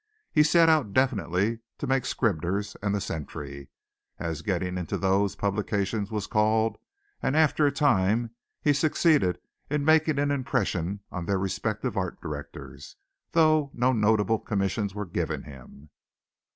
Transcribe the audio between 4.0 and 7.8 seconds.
as getting into those publications was called, and after a